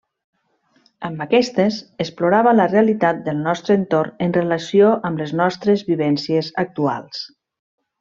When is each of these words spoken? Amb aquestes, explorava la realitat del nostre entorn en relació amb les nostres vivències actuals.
Amb 1.09 1.19
aquestes, 1.25 1.77
explorava 2.05 2.55
la 2.57 2.67
realitat 2.73 3.21
del 3.29 3.45
nostre 3.49 3.79
entorn 3.83 4.27
en 4.29 4.37
relació 4.41 4.93
amb 5.11 5.25
les 5.25 5.39
nostres 5.45 5.89
vivències 5.95 6.55
actuals. 6.69 7.27